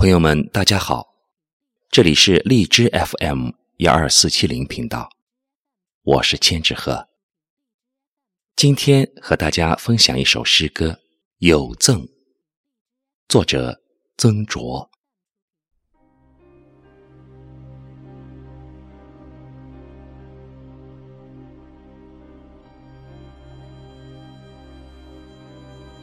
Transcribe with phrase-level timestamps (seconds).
[0.00, 1.06] 朋友们，大家好，
[1.90, 3.50] 这里是荔枝 FM
[3.80, 5.10] 幺二四七零频道，
[6.04, 7.06] 我是千纸鹤。
[8.56, 10.88] 今天和大家分享一首诗歌
[11.40, 12.00] 《有赠》，
[13.28, 13.78] 作者
[14.16, 14.90] 曾卓。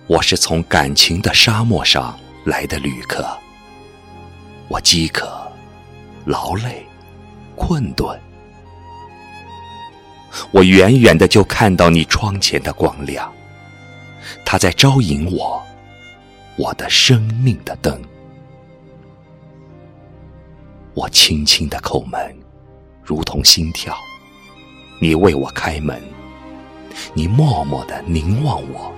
[0.06, 3.28] 我是从感情的沙漠上来的旅客，
[4.70, 5.50] 我饥渴、
[6.26, 6.86] 劳累、
[7.56, 8.20] 困顿，
[10.52, 13.32] 我远远的就看到你窗前的光亮，
[14.46, 15.62] 它在招引我，
[16.58, 18.02] 我的生命的灯。
[20.94, 22.36] 我轻轻的叩门，
[23.04, 23.96] 如同心跳，
[25.00, 26.02] 你为我开门，
[27.14, 28.92] 你默默的凝望我。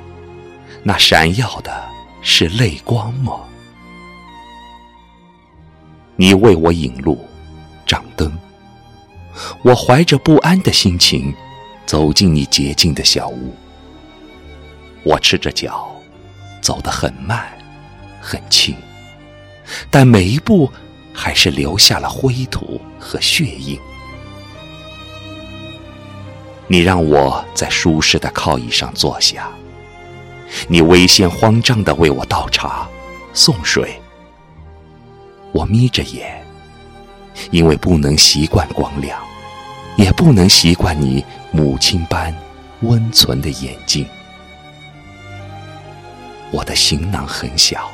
[0.81, 1.87] 那闪耀的
[2.21, 3.41] 是泪光吗？
[6.19, 7.17] 你为我引路，
[7.85, 8.29] 掌灯。
[9.61, 11.33] 我怀着不安的心情
[11.85, 13.55] 走进你洁净的小屋。
[15.03, 15.89] 我赤着脚，
[16.59, 17.47] 走得很慢，
[18.19, 18.75] 很轻，
[19.89, 20.69] 但每一步
[21.13, 23.79] 还是留下了灰土和血印。
[26.67, 29.49] 你让我在舒适的靠椅上坐下。
[30.67, 32.85] 你危险慌张地为我倒茶、
[33.33, 34.01] 送水，
[35.59, 36.41] 我眯着眼，
[37.51, 39.21] 因为不能习惯光亮，
[39.97, 42.33] 也不能习惯你母亲般
[42.83, 44.07] 温存的眼睛。
[46.49, 47.91] 我的行囊很小，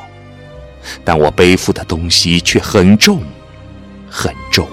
[1.03, 3.23] 但我背负的东西却很重，
[4.07, 4.67] 很重。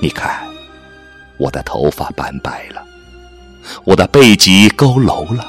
[0.00, 0.42] 你看，
[1.36, 2.82] 我的头发斑白了，
[3.84, 5.46] 我的背脊佝偻了。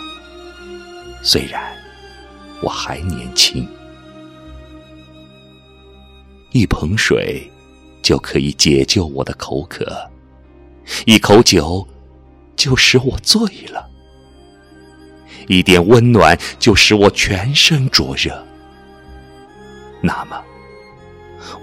[1.24, 1.64] 虽然
[2.62, 3.66] 我还年轻，
[6.56, 7.52] 一盆水
[8.02, 9.86] 就可以解救我的口渴，
[11.06, 11.86] 一口酒
[12.56, 13.86] 就使我醉了，
[15.50, 18.42] 一点温暖就使我全身灼热。
[20.00, 20.42] 那么，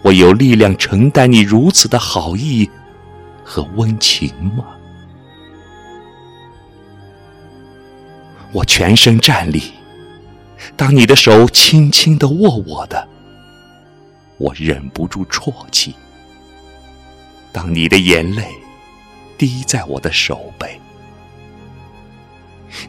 [0.03, 2.69] 我有力量承担你如此的好意
[3.43, 4.77] 和温情吗？
[8.53, 9.73] 我全身站立，
[10.77, 13.09] 当你的手轻轻的握我的，
[14.43, 15.95] 我忍不住啜泣。
[17.53, 18.49] 当你的眼泪
[19.39, 20.81] 滴在我的手背，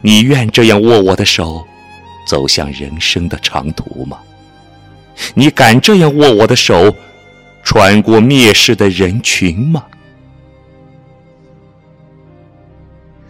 [0.02, 1.66] 你愿这样握我的手，
[2.26, 4.18] 走向人生的长途吗？
[5.34, 6.94] 你敢这样握我的手，
[7.62, 9.84] 穿过蔑视的人群吗？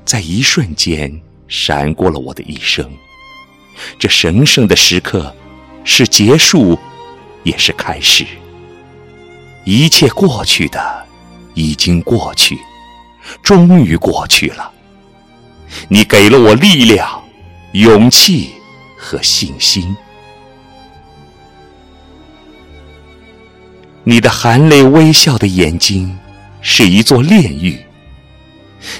[0.04, 1.20] 在一瞬间。
[1.46, 2.90] 闪过了我的一生，
[3.98, 5.32] 这神圣的时刻，
[5.84, 6.76] 是结束，
[7.44, 8.26] 也是开始。
[9.64, 11.06] 一切过去的，
[11.54, 12.58] 已经过去，
[13.42, 14.70] 终于过去了。
[15.88, 17.22] 你给了我力量、
[17.72, 18.50] 勇气
[18.98, 19.96] 和信心。
[24.02, 26.18] 你的含泪微笑的眼睛，
[26.60, 27.78] 是一座炼狱。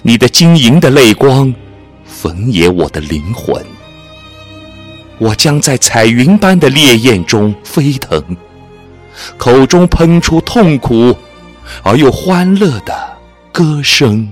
[0.03, 1.53] 你的晶莹的泪光。
[2.07, 3.63] 焚野我的灵魂，
[5.19, 8.23] 我将在彩云般的烈焰中飞腾，
[9.37, 11.17] 口中喷出痛苦
[11.83, 12.95] 而又欢乐的
[13.53, 14.29] 歌声。